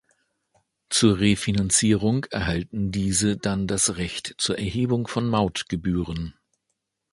[0.89, 6.33] Zur Refinanzierung erhalten diese dann das Recht zur Erhebung von Mautgebühren.